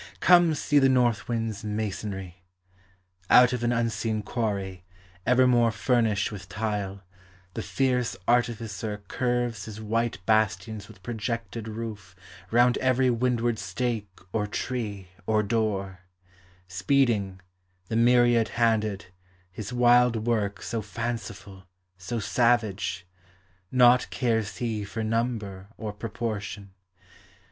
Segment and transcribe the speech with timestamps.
[0.19, 2.41] Come see the north wind's masonry!
[3.29, 4.83] Out of an unseen quarry,
[5.27, 5.87] evermore THE SEASONS.
[6.31, 7.03] 177 Furnished with tile,
[7.53, 12.15] the fierce artificer Curves his white bastions with projected roof
[12.49, 15.99] Round every windward stake or tree or door;
[16.67, 17.39] Speeding,
[17.87, 19.05] the myriad handed,
[19.51, 21.65] his wild work So fanciful,
[21.99, 23.05] so savage;
[23.71, 26.71] naught cares he For number or proportion.